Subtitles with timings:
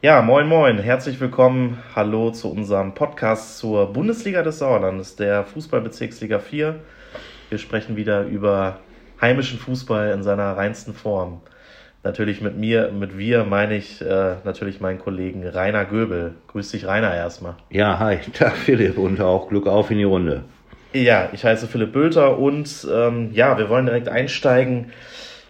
[0.00, 1.82] Ja, moin moin, herzlich willkommen.
[1.96, 6.76] Hallo zu unserem Podcast zur Bundesliga des Sauerlandes, der Fußballbezirksliga 4.
[7.48, 8.78] Wir sprechen wieder über
[9.20, 11.40] heimischen Fußball in seiner reinsten Form.
[12.04, 16.34] Natürlich mit mir, mit wir meine ich äh, natürlich meinen Kollegen Rainer Göbel.
[16.46, 17.56] Grüß dich, Rainer, erstmal.
[17.70, 20.44] Ja, hi, Tag Philipp und auch Glück auf in die Runde.
[20.92, 24.92] Ja, ich heiße Philipp Bülter und ähm, ja, wir wollen direkt einsteigen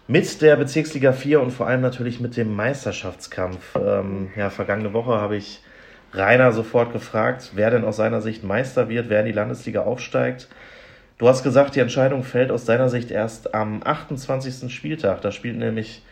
[0.08, 3.76] mit der Bezirksliga 4 und vor allem natürlich mit dem Meisterschaftskampf.
[3.76, 5.60] Ähm, ja, vergangene Woche habe ich
[6.14, 10.48] Rainer sofort gefragt, wer denn aus seiner Sicht Meister wird, wer in die Landesliga aufsteigt.
[11.18, 14.72] Du hast gesagt, die Entscheidung fällt aus deiner Sicht erst am 28.
[14.72, 15.20] Spieltag.
[15.20, 16.02] Da spielt nämlich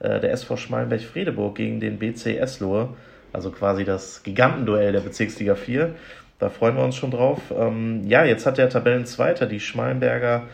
[0.00, 2.88] äh, der SV Schmalenberg-Fredeburg gegen den BC Eslohe,
[3.32, 5.94] also quasi das Gigantenduell der Bezirksliga 4.
[6.40, 7.38] Da freuen wir uns schon drauf.
[7.56, 10.48] Ähm, ja, jetzt hat der Tabellenzweiter, die Schmalenberger,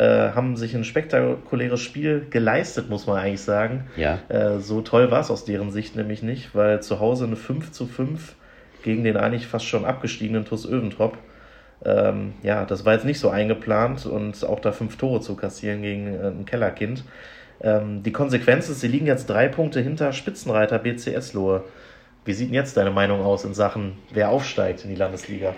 [0.00, 3.84] äh, haben sich ein spektakuläres Spiel geleistet, muss man eigentlich sagen.
[3.98, 4.18] Ja.
[4.28, 7.70] Äh, so toll war es aus deren Sicht nämlich nicht, weil zu Hause eine 5
[7.70, 8.34] zu 5
[8.82, 11.18] gegen den eigentlich fast schon abgestiegenen TuS Öventrop.
[11.84, 15.82] Ähm, ja, das war jetzt nicht so eingeplant und auch da fünf Tore zu kassieren
[15.82, 17.04] gegen äh, ein Kellerkind.
[17.60, 21.62] Ähm, die Konsequenz ist, sie liegen jetzt drei Punkte hinter Spitzenreiter BCS Lohe.
[22.24, 25.54] Wie sieht denn jetzt deine Meinung aus in Sachen, wer aufsteigt in die Landesliga?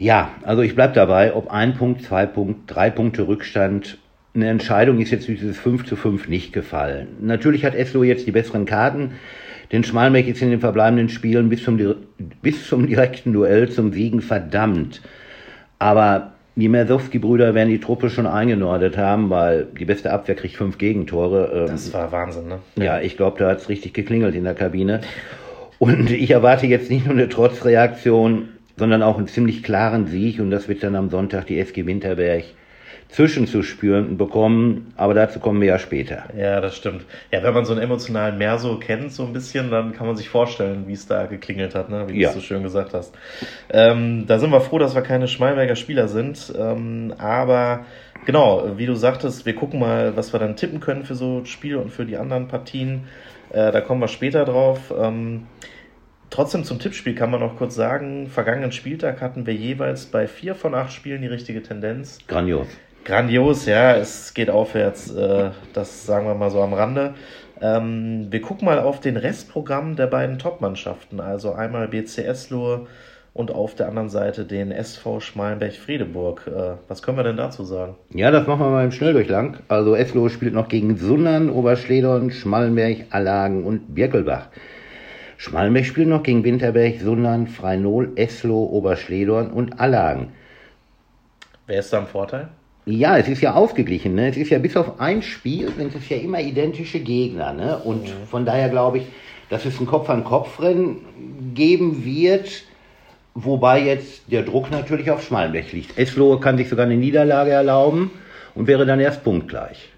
[0.00, 3.98] Ja, also ich bleibe dabei, ob ein Punkt, zwei Punkt, drei Punkte Rückstand.
[4.34, 7.08] Eine Entscheidung ist jetzt dieses 5 zu 5 nicht gefallen.
[7.20, 9.12] Natürlich hat Eslo jetzt die besseren Karten,
[9.72, 11.78] denn Schmalmeck ist in den verbleibenden Spielen bis zum,
[12.40, 15.02] bis zum direkten Duell zum Siegen verdammt.
[15.78, 20.78] Aber die Mersowski-Brüder werden die Truppe schon eingenordet haben, weil die beste Abwehr kriegt fünf
[20.78, 21.66] Gegentore.
[21.66, 22.60] Ähm, das war Wahnsinn, ne?
[22.76, 25.02] Ja, ich glaube, da hat es richtig geklingelt in der Kabine.
[25.78, 28.48] Und ich erwarte jetzt nicht nur eine Trotzreaktion,
[28.80, 32.44] sondern auch einen ziemlich klaren Sieg und das wird dann am Sonntag die SG Winterberg
[33.10, 36.24] zwischenzuspüren bekommen, aber dazu kommen wir ja später.
[36.34, 37.04] Ja, das stimmt.
[37.30, 40.28] Ja, wenn man so einen emotionalen Merso kennt, so ein bisschen, dann kann man sich
[40.28, 42.06] vorstellen, wie es da geklingelt hat, ne?
[42.08, 42.30] wie ja.
[42.32, 43.14] du es so schön gesagt hast.
[43.68, 47.84] Ähm, da sind wir froh, dass wir keine Schmalberger Spieler sind, ähm, aber
[48.24, 51.80] genau, wie du sagtest, wir gucken mal, was wir dann tippen können für so Spiele
[51.80, 53.02] und für die anderen Partien.
[53.50, 54.94] Äh, da kommen wir später drauf.
[54.96, 55.48] Ähm,
[56.30, 60.54] Trotzdem zum Tippspiel kann man noch kurz sagen, vergangenen Spieltag hatten wir jeweils bei vier
[60.54, 62.18] von acht Spielen die richtige Tendenz.
[62.28, 62.68] Grandios.
[63.04, 67.14] Grandios, ja, es geht aufwärts, äh, das sagen wir mal so am Rande.
[67.60, 72.86] Ähm, wir gucken mal auf den Restprogramm der beiden Top-Mannschaften, also einmal BCS Lohe
[73.32, 76.46] und auf der anderen Seite den SV Schmalenberg-Friedeburg.
[76.46, 77.96] Äh, was können wir denn dazu sagen?
[78.12, 79.58] Ja, das machen wir mal im Schnelldurchlang.
[79.68, 84.48] Also Eslo spielt noch gegen Sundern, Oberschledern, Schmallenberg, Allagen und Birkelbach.
[85.40, 90.34] Schmalmech spielt noch gegen Winterberg, Sundern, Freinol, Eslo, Oberschledorn und Allagen.
[91.66, 92.48] Wer ist da im Vorteil?
[92.84, 94.14] Ja, es ist ja ausgeglichen.
[94.14, 94.28] Ne?
[94.28, 97.54] Es ist ja bis auf ein Spiel, sind es ja immer identische Gegner.
[97.54, 97.78] Ne?
[97.78, 98.26] Und mhm.
[98.30, 99.04] von daher glaube ich,
[99.48, 102.64] dass es ein Kopf-an-Kopf-Rennen geben wird,
[103.32, 105.96] wobei jetzt der Druck natürlich auf Schmalmech liegt.
[105.96, 108.10] Eslo kann sich sogar eine Niederlage erlauben
[108.54, 109.88] und wäre dann erst punktgleich.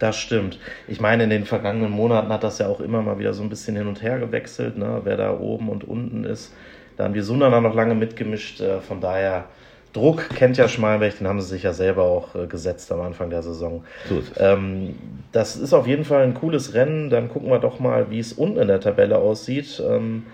[0.00, 0.58] Das stimmt.
[0.88, 3.50] Ich meine, in den vergangenen Monaten hat das ja auch immer mal wieder so ein
[3.50, 5.02] bisschen hin und her gewechselt, ne?
[5.04, 6.52] wer da oben und unten ist.
[6.96, 8.62] Da haben die Sundaner noch lange mitgemischt.
[8.62, 9.44] Äh, von daher,
[9.92, 13.28] Druck kennt ja Schmalberg, den haben sie sich ja selber auch äh, gesetzt am Anfang
[13.28, 13.84] der Saison.
[14.08, 14.94] So ist ähm,
[15.32, 17.10] das ist auf jeden Fall ein cooles Rennen.
[17.10, 19.82] Dann gucken wir doch mal, wie es unten in der Tabelle aussieht.
[19.86, 20.24] Ähm,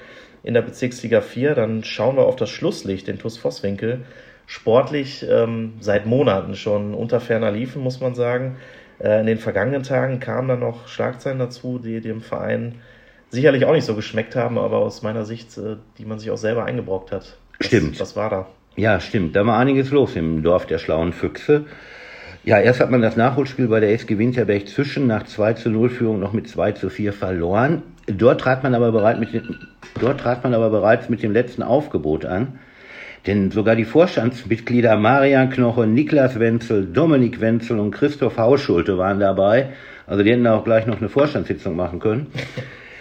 [0.44, 4.02] in der Bezirksliga 4, dann schauen wir auf das Schlusslicht, den TuS Vosswinkel.
[4.46, 8.56] Sportlich ähm, seit Monaten schon unter ferner Liefen, muss man sagen.
[8.98, 12.76] Äh, in den vergangenen Tagen kamen dann noch Schlagzeilen dazu, die dem Verein
[13.30, 16.38] sicherlich auch nicht so geschmeckt haben, aber aus meiner Sicht, äh, die man sich auch
[16.38, 17.36] selber eingebrockt hat.
[17.58, 18.00] Was, stimmt.
[18.00, 18.46] Was war da?
[18.76, 19.36] Ja, stimmt.
[19.36, 21.64] Da war einiges los im Dorf der schlauen Füchse.
[22.44, 25.90] Ja, erst hat man das Nachholspiel bei der SG Winterberg zwischen nach 2 zu 0
[25.90, 27.82] Führung noch mit 2 zu 4 verloren.
[28.06, 29.56] Dort trat man aber bereit mit dem,
[30.00, 32.60] dort trat man aber bereits mit dem letzten Aufgebot an.
[33.26, 39.70] Denn sogar die Vorstandsmitglieder Marian Knoche, Niklas Wenzel, Dominik Wenzel und Christoph Hauschulte waren dabei.
[40.06, 42.26] Also die hätten auch gleich noch eine Vorstandssitzung machen können.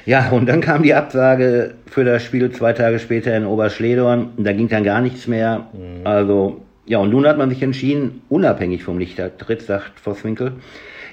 [0.07, 4.33] Ja, und dann kam die Absage für das Spiel zwei Tage später in Oberschledorn.
[4.37, 5.67] Da ging dann gar nichts mehr.
[5.73, 6.05] Mhm.
[6.05, 10.53] Also, ja, und nun hat man sich entschieden, unabhängig vom Lichtertritt, sagt Vosswinkel,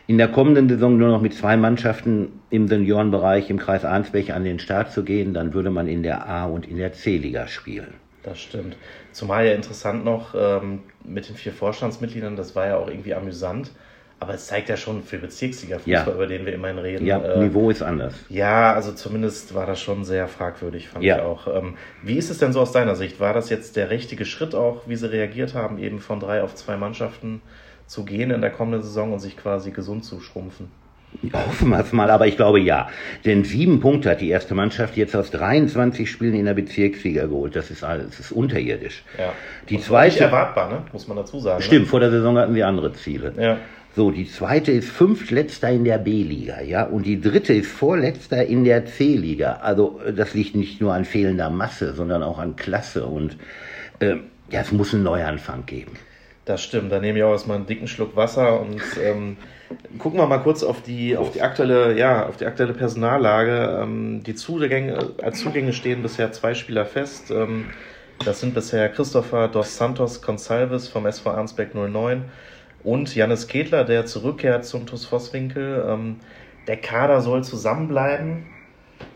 [0.06, 4.44] in der kommenden Saison nur noch mit zwei Mannschaften im Seniorenbereich im Kreis Arnsberg an
[4.44, 5.32] den Start zu gehen.
[5.32, 7.94] Dann würde man in der A- und in der C-Liga spielen.
[8.22, 8.76] Das stimmt.
[9.10, 13.72] Zumal ja interessant noch ähm, mit den vier Vorstandsmitgliedern, das war ja auch irgendwie amüsant.
[14.20, 16.14] Aber es zeigt ja schon für Bezirksliga-Fußball, ja.
[16.14, 17.04] über den wir immerhin reden.
[17.04, 18.14] Ja, äh, Niveau ist anders.
[18.28, 21.16] Ja, also zumindest war das schon sehr fragwürdig, fand ja.
[21.16, 21.48] ich auch.
[21.48, 23.18] Ähm, wie ist es denn so aus deiner Sicht?
[23.18, 26.54] War das jetzt der richtige Schritt auch, wie sie reagiert haben, eben von drei auf
[26.54, 27.42] zwei Mannschaften
[27.88, 30.70] zu gehen in der kommenden Saison und sich quasi gesund zu schrumpfen?
[31.32, 32.88] Hoffen wir es mal, aber ich glaube ja.
[33.24, 37.54] Denn sieben Punkte hat die erste Mannschaft jetzt aus 23 Spielen in der Bezirksliga geholt.
[37.54, 39.04] Das ist alles, das ist unterirdisch.
[39.18, 39.32] Ja.
[39.68, 40.82] Die Und war nicht zweite, erwartbar, ne?
[40.92, 41.62] muss man dazu sagen.
[41.62, 43.32] stimmt, vor der Saison hatten sie andere Ziele.
[43.32, 43.42] Ne?
[43.42, 43.58] Ja.
[43.94, 48.64] So, die zweite ist fünftletzter in der B-Liga, ja, und die dritte ist vorletzter in
[48.64, 49.58] der C-Liga.
[49.62, 53.36] Also das liegt nicht nur an fehlender Masse, sondern auch an Klasse und
[53.98, 54.16] äh,
[54.50, 55.92] ja, es muss einen Neuanfang geben.
[56.44, 59.36] Das stimmt, da nehme ich auch erstmal einen dicken Schluck Wasser und ähm,
[59.98, 63.80] gucken wir mal kurz auf die, auf die aktuelle, ja, auf die aktuelle Personallage.
[63.80, 67.30] Ähm, die Zugänge, als Zugänge stehen bisher zwei Spieler fest.
[67.30, 67.66] Ähm,
[68.24, 72.24] das sind bisher Christopher dos Santos Consalves vom SV Arnsberg 09
[72.82, 75.84] und Janis Kedler, der zurückkehrt zum TuS Vosswinkel.
[75.88, 76.16] Ähm,
[76.66, 78.46] der Kader soll zusammenbleiben.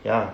[0.05, 0.33] Ja,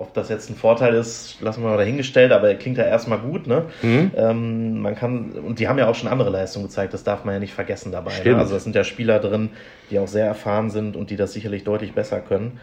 [0.00, 3.18] ob das jetzt ein Vorteil ist, lassen wir mal dahingestellt, aber er klingt ja erstmal
[3.18, 3.66] gut, ne?
[3.82, 4.10] Mhm.
[4.16, 7.34] Ähm, man kann, und die haben ja auch schon andere Leistungen gezeigt, das darf man
[7.34, 8.12] ja nicht vergessen dabei.
[8.24, 8.36] Ne?
[8.38, 9.50] Also es sind ja Spieler drin,
[9.90, 12.60] die auch sehr erfahren sind und die das sicherlich deutlich besser können.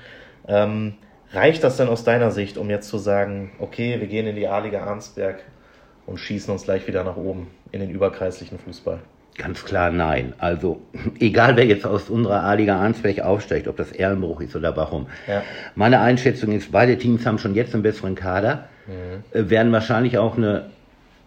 [0.47, 0.95] Ähm,
[1.31, 4.47] reicht das denn aus deiner Sicht, um jetzt zu sagen, okay, wir gehen in die
[4.47, 5.43] A-Liga Arnsberg
[6.07, 8.97] und schießen uns gleich wieder nach oben in den überkreislichen Fußball?
[9.37, 10.33] Ganz klar nein.
[10.39, 10.81] Also
[11.19, 15.07] egal wer jetzt aus unserer A-Liga Arnsberg aufsteigt, ob das Erlenbruch ist oder Bachum.
[15.27, 15.43] Ja.
[15.75, 18.67] Meine Einschätzung ist, beide Teams haben schon jetzt einen besseren Kader,
[19.31, 20.71] äh, werden wahrscheinlich auch eine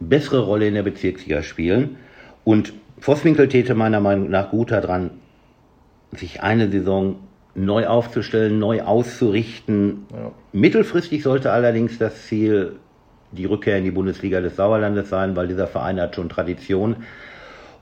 [0.01, 1.97] bessere Rolle in der Bezirksliga spielen.
[2.43, 5.11] Und Vosswinkel täte meiner Meinung nach gut daran,
[6.13, 7.17] sich eine Saison
[7.55, 10.07] neu aufzustellen, neu auszurichten.
[10.13, 10.33] Ja.
[10.53, 12.77] Mittelfristig sollte allerdings das Ziel
[13.33, 16.97] die Rückkehr in die Bundesliga des Sauerlandes sein, weil dieser Verein hat schon Tradition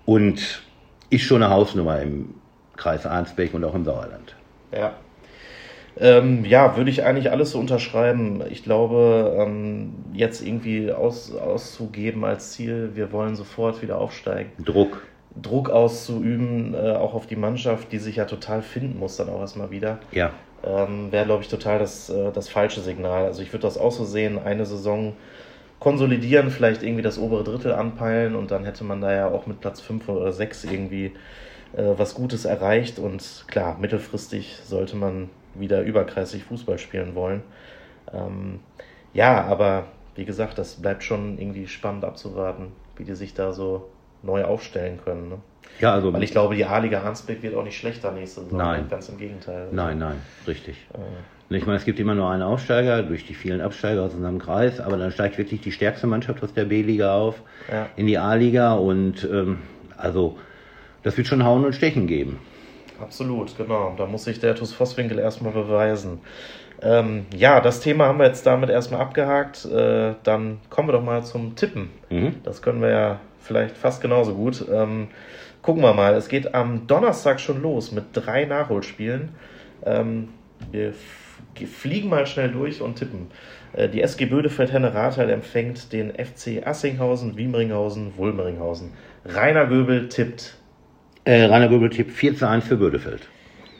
[0.09, 0.63] und
[1.11, 2.35] ist schon eine Hausnummer im
[2.79, 4.35] Kreis Arnsberg und auch im Sauerland.
[4.73, 4.95] Ja.
[6.01, 8.43] Ähm, ja, würde ich eigentlich alles so unterschreiben.
[8.49, 14.51] Ich glaube, ähm, jetzt irgendwie aus, auszugeben als Ziel, wir wollen sofort wieder aufsteigen.
[14.65, 15.03] Druck.
[15.43, 19.41] Druck auszuüben, äh, auch auf die Mannschaft, die sich ja total finden muss, dann auch
[19.41, 20.31] erstmal wieder, Ja,
[20.65, 23.27] ähm, wäre, glaube ich, total das, äh, das falsche Signal.
[23.27, 25.13] Also ich würde das auch so sehen, eine Saison
[25.81, 29.61] konsolidieren, vielleicht irgendwie das obere Drittel anpeilen und dann hätte man da ja auch mit
[29.61, 31.13] Platz 5 oder 6 irgendwie
[31.77, 37.43] äh, was Gutes erreicht und klar, mittelfristig sollte man wieder überkreisig Fußball spielen wollen.
[38.13, 38.61] Ähm,
[39.13, 43.89] ja, aber wie gesagt, das bleibt schon irgendwie spannend abzuwarten, wie die sich da so
[44.23, 45.29] neu aufstellen können.
[45.29, 45.39] Ne?
[45.81, 48.59] Ja also Weil ich glaube, die A-Liga Arnsberg wird auch nicht schlechter nächste Saison.
[48.59, 48.87] Nein.
[48.89, 49.69] Ganz im Gegenteil.
[49.73, 50.17] nein, nein,
[50.47, 50.77] richtig.
[50.95, 54.39] Äh, Ich meine, es gibt immer nur einen Aufsteiger durch die vielen Absteiger aus unserem
[54.39, 57.37] Kreis, aber dann steigt wirklich die stärkste Mannschaft aus der B-Liga auf
[57.73, 57.87] Ja.
[57.97, 59.59] in die A-Liga und ähm,
[59.97, 60.37] also
[61.03, 62.39] das wird schon Hauen und Stechen geben.
[63.01, 63.95] Absolut, genau.
[63.97, 66.21] Da muss sich der TuS Vosswinkel erstmal beweisen.
[66.83, 69.65] Ähm, ja, das Thema haben wir jetzt damit erstmal abgehakt.
[69.65, 71.91] Äh, dann kommen wir doch mal zum Tippen.
[72.11, 72.35] Mhm.
[72.45, 74.65] Das können wir ja vielleicht fast genauso gut.
[74.71, 75.09] Ähm,
[75.63, 76.15] gucken wir mal.
[76.15, 79.31] Es geht am Donnerstag schon los mit drei Nachholspielen.
[79.85, 80.29] Ähm,
[80.71, 80.93] wir
[81.67, 83.29] fliegen mal schnell durch und tippen.
[83.73, 88.93] Äh, die SG Bödefeld-Henne Rathal empfängt den FC Assinghausen, Wiemringhausen, Wulmeringhausen.
[89.25, 90.57] Rainer Göbel tippt
[91.25, 93.29] Äh, Rainer Göbel tippt 4 zu 1 für Bödefeld.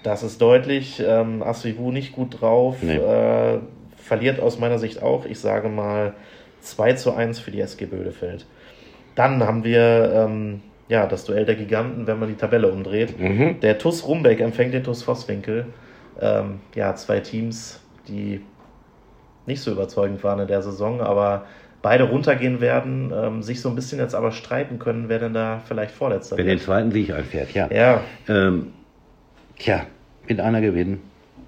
[0.03, 1.03] Das ist deutlich.
[1.05, 2.77] Ähm, Asrivu nicht gut drauf.
[2.83, 2.97] Nee.
[2.97, 3.61] Äh,
[3.97, 5.25] verliert aus meiner Sicht auch.
[5.27, 6.15] Ich sage mal
[6.61, 8.47] 2 zu 1 für die SG Bödefeld.
[9.15, 13.19] Dann haben wir ähm, ja, das Duell der Giganten, wenn man die Tabelle umdreht.
[13.19, 13.61] Mhm.
[13.61, 15.67] Der TUS Rumbeck empfängt den TUS Vosswinkel.
[16.21, 18.41] Ähm, ja, zwei Teams, die
[19.47, 21.47] nicht so überzeugend waren in der Saison, aber
[21.83, 25.61] beide runtergehen werden, ähm, sich so ein bisschen jetzt aber streiten können, wer denn da
[25.67, 27.69] vielleicht Vorletzter Wer den zweiten Sieg einfährt, ja.
[27.71, 28.73] Ja, Ähm,
[29.59, 29.87] tja,
[30.27, 31.01] mit einer gewinnen.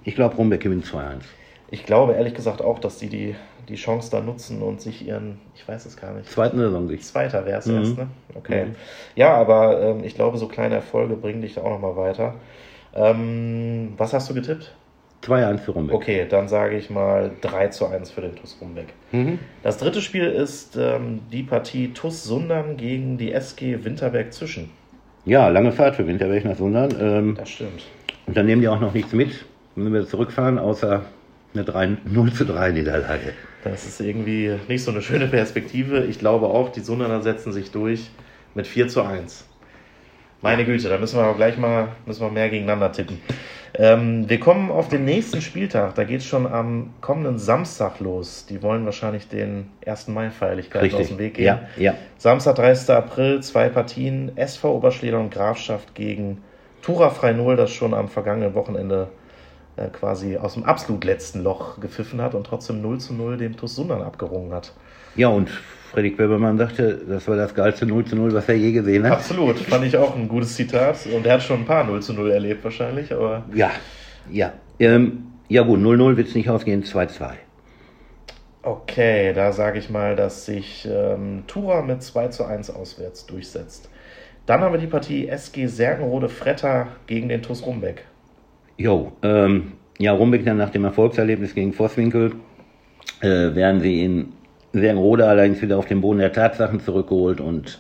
[0.04, 1.22] Ich glaube, Rumbeck gewinnt 2-1.
[1.70, 3.36] Ich glaube ehrlich gesagt auch, dass die, die
[3.68, 7.04] die Chance da nutzen und sich ihren, ich weiß es gar nicht, Zweiten Saisonsieg.
[7.04, 7.76] Zweiter wäre es Mhm.
[7.76, 8.06] erst, ne?
[8.34, 8.64] Okay.
[8.64, 8.74] Mhm.
[9.14, 12.34] Ja, aber ähm, ich glaube, so kleine Erfolge bringen dich da auch nochmal weiter.
[12.94, 14.74] Ähm, was hast du getippt?
[15.24, 15.94] 2-1 für Rumbeck.
[15.94, 18.88] Okay, dann sage ich mal 3 zu 1 für den TuS Rumbeck.
[19.12, 19.38] Mhm.
[19.62, 24.70] Das dritte Spiel ist ähm, die Partie TuS Sundern gegen die SG Winterberg Zwischen.
[25.26, 26.96] Ja, lange Fahrt für Winterberg nach Sundern.
[26.98, 27.84] Ähm, Das stimmt.
[28.26, 29.44] und dann nehmen die auch noch nichts mit,
[29.76, 31.02] wenn wir zurückfahren, außer
[31.54, 33.32] eine 3, 0 zu 3 Niederlage.
[33.64, 36.04] Das ist irgendwie nicht so eine schöne Perspektive.
[36.04, 38.10] Ich glaube auch, die Sunderner setzen sich durch
[38.54, 39.44] mit 4 zu 1.
[40.42, 43.20] Meine Güte, da müssen wir aber gleich mal müssen wir mehr gegeneinander tippen.
[43.74, 45.94] Ähm, wir kommen auf den nächsten Spieltag.
[45.94, 48.46] Da geht es schon am kommenden Samstag los.
[48.48, 50.08] Die wollen wahrscheinlich den 1.
[50.08, 51.44] Mai-Feierlichkeiten aus dem Weg gehen.
[51.44, 51.94] Ja, ja.
[52.16, 52.90] Samstag, 30.
[52.90, 54.36] April, zwei Partien.
[54.36, 56.38] SV Oberschleder und Grafschaft gegen
[56.82, 59.08] Tura Freinol, das schon am vergangenen Wochenende
[59.80, 63.56] äh, quasi aus dem absolut letzten Loch gepfiffen hat und trotzdem 0 zu 0 dem
[63.56, 64.72] TuS Sundern abgerungen hat.
[65.16, 65.48] Ja, und
[65.90, 69.12] Fredrik Webermann sagte, das war das geilste 0 zu 0, was er je gesehen hat.
[69.12, 71.06] Absolut, fand ich auch ein gutes Zitat.
[71.06, 73.70] Und er hat schon ein paar 0 zu 0 erlebt wahrscheinlich, aber Ja,
[74.30, 77.32] Ja, ähm, ja gut, 0-0 wird es nicht ausgehen, 2-2.
[78.62, 83.88] Okay, da sage ich mal, dass sich ähm, Tura mit 2 zu 1 auswärts durchsetzt.
[84.46, 88.04] Dann haben wir die Partie SG Serkenrode Fretter gegen den TuS Rumbeck.
[88.80, 92.32] Jo, ähm, ja, Rumbeck dann nach dem Erfolgserlebnis gegen Vosswinkel
[93.20, 94.32] äh, werden sie in
[94.72, 97.78] Serkenrode allerdings wieder auf den Boden der Tatsachen zurückgeholt und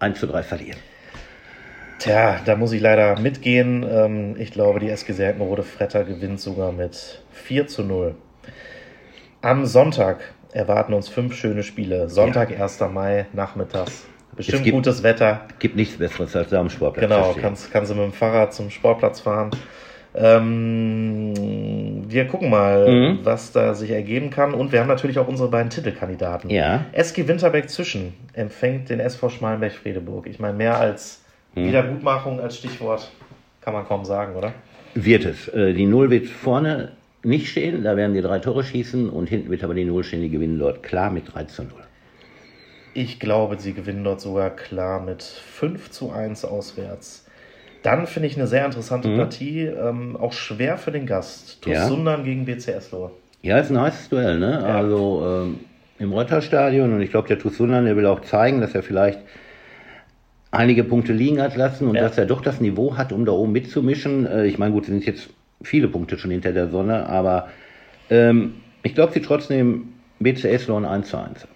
[0.00, 0.76] 1 zu 3 verlieren.
[2.00, 3.82] Tja, da muss ich leider mitgehen.
[3.88, 8.14] Ähm, ich glaube, die SG Serkenrode Fretter gewinnt sogar mit 4 zu 0.
[9.40, 12.10] Am Sonntag erwarten uns fünf schöne Spiele.
[12.10, 12.64] Sonntag, ja.
[12.64, 12.80] 1.
[12.92, 14.04] Mai, nachmittags.
[14.36, 15.48] Bestimmt gibt, gutes Wetter.
[15.60, 17.08] Gibt nichts Besseres als da am Sportplatz.
[17.08, 19.50] Genau, kannst, kannst du mit dem Fahrrad zum Sportplatz fahren.
[20.14, 21.34] Ähm,
[22.08, 23.18] wir gucken mal, mhm.
[23.24, 24.54] was da sich ergeben kann.
[24.54, 26.50] Und wir haben natürlich auch unsere beiden Titelkandidaten.
[26.50, 26.86] Ja.
[26.92, 30.26] SG Winterberg Zwischen empfängt den SV Schmalenberg-Fredeburg.
[30.26, 31.22] Ich meine, mehr als
[31.54, 31.66] mhm.
[31.66, 33.10] Wiedergutmachung als Stichwort
[33.60, 34.52] kann man kaum sagen, oder?
[34.94, 35.48] Wird es.
[35.48, 36.92] Äh, die Null wird vorne
[37.24, 40.20] nicht stehen, da werden die drei Tore schießen und hinten wird aber die Null stehen,
[40.20, 41.72] die gewinnen dort klar mit 3 zu 0.
[42.92, 47.23] Ich glaube, sie gewinnen dort sogar klar mit 5 zu 1 auswärts.
[47.84, 49.18] Dann finde ich eine sehr interessante mhm.
[49.18, 51.60] Partie, ähm, auch schwer für den Gast.
[51.60, 51.86] TuS ja.
[51.86, 53.12] Sundern gegen BCS Lohr.
[53.42, 54.52] Ja, ist ein heißes Duell, ne?
[54.62, 54.78] Ja.
[54.78, 55.60] Also ähm,
[55.98, 59.20] im Rotterstadion und ich glaube, der TuS Sundern, der will auch zeigen, dass er vielleicht
[60.50, 62.00] einige Punkte liegen hat lassen und ja.
[62.00, 64.24] dass er doch das Niveau hat, um da oben mitzumischen.
[64.24, 65.28] Äh, ich meine, gut, sind jetzt
[65.62, 67.50] viele Punkte schon hinter der Sonne, aber
[68.08, 71.50] ähm, ich glaube, sie trotzdem BCS Lohn 1 zu 1 ab.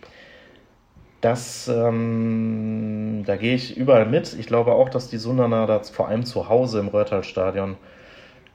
[1.21, 4.37] Das, ähm, da gehe ich überall mit.
[4.39, 7.77] Ich glaube auch, dass die Sundaner da vor allem zu Hause im Röhrtal-Stadion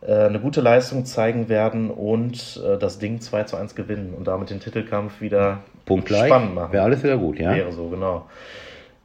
[0.02, 4.28] äh, eine gute Leistung zeigen werden und äh, das Ding 2 zu 1 gewinnen und
[4.28, 6.28] damit den Titelkampf wieder Punktgleich.
[6.28, 6.72] spannend machen.
[6.72, 7.54] Wäre alles wieder gut, ja.
[7.54, 8.28] Wäre so, genau.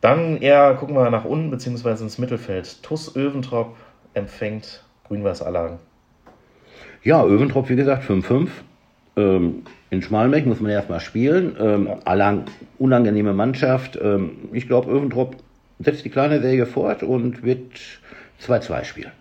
[0.00, 2.82] Dann eher gucken wir nach unten, beziehungsweise ins Mittelfeld.
[2.84, 3.74] TUS Öventrop
[4.14, 5.78] empfängt Grün-Weiß Allagen.
[7.02, 8.48] Ja, Öventrop, wie gesagt, 5-5.
[9.18, 11.56] Ähm, in Schmalmech muss man erstmal spielen.
[11.58, 11.98] Ähm, ja.
[12.04, 12.44] Allang,
[12.78, 13.98] unangenehme Mannschaft.
[14.00, 15.36] Ähm, ich glaube, Öventrop
[15.78, 17.72] setzt die kleine Serie fort und wird
[18.42, 19.12] 2-2 spielen.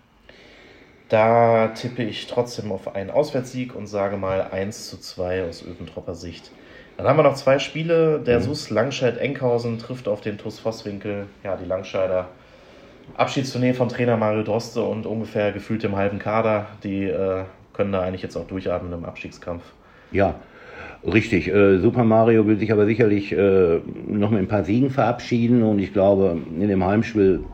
[1.08, 6.14] Da tippe ich trotzdem auf einen Auswärtssieg und sage mal 1 zu 2 aus Öventropper
[6.14, 6.50] Sicht.
[6.98, 8.20] Dann haben wir noch zwei Spiele.
[8.20, 8.44] Der mhm.
[8.44, 11.26] SUS Langscheid-Enkhausen trifft auf den TuS Vosswinkel.
[11.44, 12.28] Ja, die Langscheider.
[13.16, 16.66] Abschiedstournee von Trainer Mario Droste und ungefähr gefühlt im halben Kader.
[16.82, 19.62] Die äh, können da eigentlich jetzt auch durchatmen im Abstiegskampf.
[20.10, 20.36] Ja,
[21.04, 21.48] richtig.
[21.48, 25.78] Äh, Super Mario will sich aber sicherlich äh, noch mit ein paar Siegen verabschieden und
[25.78, 27.44] ich glaube, in dem Heimspiel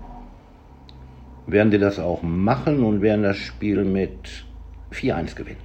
[1.46, 4.46] werden die das auch machen und werden das Spiel mit
[4.92, 5.58] 4-1 gewinnen.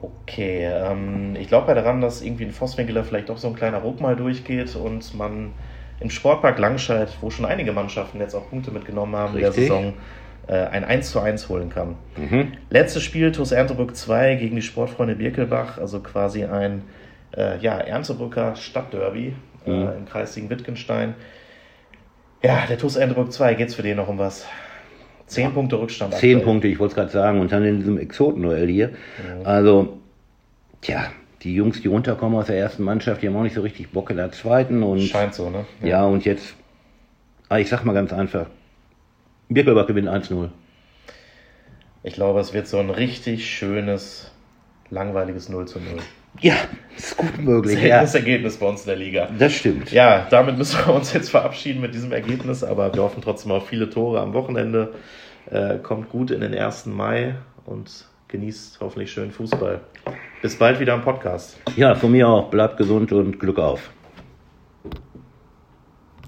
[0.00, 3.78] Okay, ähm, ich glaube ja daran, dass irgendwie ein Vosswinkeler vielleicht auch so ein kleiner
[3.78, 5.52] Ruck mal durchgeht und man
[6.00, 9.56] im Sportpark Langscheid, wo schon einige Mannschaften jetzt auch Punkte mitgenommen haben Richtig.
[9.56, 9.92] in der Saison,
[10.52, 11.96] ein 1 zu 1 holen kann.
[12.16, 12.52] Mhm.
[12.70, 16.82] Letztes Spiel, TuS Erntebrück 2 gegen die Sportfreunde Birkelbach, also quasi ein
[17.36, 19.34] äh, ja, Erntebrücker Stadtderby
[19.66, 19.88] äh, mhm.
[19.88, 21.14] äh, im Kreis Wittgenstein.
[22.42, 24.46] Ja, der TuS Erntebrück 2, geht es für den noch um was?
[25.26, 25.50] Zehn ja.
[25.50, 26.14] Punkte Rückstand.
[26.14, 26.44] Zehn aktuell.
[26.44, 28.88] Punkte, ich wollte es gerade sagen, und dann in diesem Exoten-Duell hier.
[28.88, 29.46] Mhm.
[29.46, 29.98] Also,
[30.82, 31.06] tja,
[31.42, 34.10] die Jungs, die runterkommen aus der ersten Mannschaft, die haben auch nicht so richtig Bock
[34.10, 34.82] in der zweiten.
[34.82, 35.64] Und, Scheint so, ne?
[35.80, 36.54] Ja, ja und jetzt,
[37.48, 38.46] ah, ich sag mal ganz einfach,
[39.48, 40.48] Birkelbach gewinnt 1-0.
[42.02, 44.30] Ich glaube, es wird so ein richtig schönes,
[44.90, 45.98] langweiliges 0 zu 0.
[46.40, 46.54] Ja,
[46.96, 47.78] ist gut möglich.
[47.88, 48.18] Das ja.
[48.18, 49.28] Ergebnis bei uns in der Liga.
[49.38, 49.92] Das stimmt.
[49.92, 53.68] Ja, damit müssen wir uns jetzt verabschieden mit diesem Ergebnis, aber wir hoffen trotzdem auf
[53.68, 54.94] viele Tore am Wochenende.
[55.50, 56.86] Äh, kommt gut in den 1.
[56.86, 57.36] Mai
[57.66, 59.80] und genießt hoffentlich schön Fußball.
[60.42, 61.58] Bis bald wieder am Podcast.
[61.76, 62.50] Ja, von mir auch.
[62.50, 63.90] Bleibt gesund und Glück auf.